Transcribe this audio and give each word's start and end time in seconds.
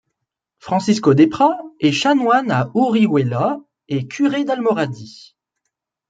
Francisco 0.57 1.13
Desprats 1.13 1.59
est 1.79 1.91
chanoine 1.91 2.49
à 2.49 2.71
Orihuela 2.73 3.59
et 3.87 4.07
curé 4.07 4.43
d'Almoradi. 4.45 5.37